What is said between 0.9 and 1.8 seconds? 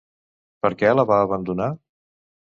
la va abandonar?